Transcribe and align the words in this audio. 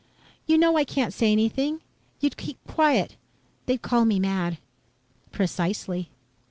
"You 0.47 0.57
know 0.57 0.77
I 0.79 0.83
can't 0.83 1.13
say 1.13 1.31
anything. 1.31 1.79
You'd 2.21 2.35
keep 2.35 2.57
quiet. 2.65 3.17
They'd 3.67 3.83
call 3.83 4.03
me 4.05 4.19
mad." 4.19 4.57
"Precisely." 5.31 6.09